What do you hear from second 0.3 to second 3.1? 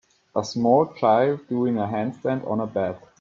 A small child doing a handstand on a bed.